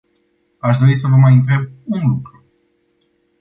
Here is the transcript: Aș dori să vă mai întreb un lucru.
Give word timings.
Aș 0.59 0.77
dori 0.77 0.95
să 0.95 1.07
vă 1.07 1.15
mai 1.15 1.33
întreb 1.33 1.69
un 1.85 2.07
lucru. 2.09 2.43